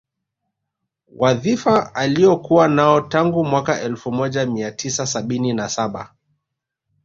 Wadhifa 1.17 1.95
Aliokuwa 1.95 2.67
nao 2.67 3.01
tangu 3.01 3.45
mwaka 3.45 3.81
elfu 3.81 4.11
moja 4.11 4.45
mia 4.45 4.71
tisa 4.71 5.07
sabini 5.07 5.53
na 5.53 5.69
saba 5.69 6.13